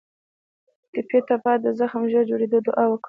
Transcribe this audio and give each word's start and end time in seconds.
ټپي 0.93 1.19
ته 1.27 1.35
باید 1.43 1.59
د 1.63 1.67
زخم 1.79 2.03
ژر 2.11 2.23
جوړېدو 2.29 2.57
دعا 2.67 2.85
وکړو. 2.87 2.99